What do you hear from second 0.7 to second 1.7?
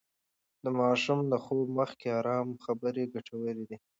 ماشوم د خوب